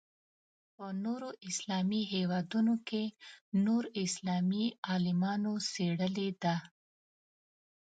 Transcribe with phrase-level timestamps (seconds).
[0.75, 3.03] په نورو اسلامي هېوادونو کې
[3.65, 6.55] نور اسلامي عالمانو څېړلې ده.